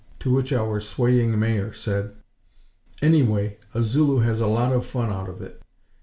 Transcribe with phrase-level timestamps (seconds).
[0.21, 2.15] To which our swaying Mayor said:
[3.03, 5.61] "Anyway, a Zulu has a lot of fun out of it.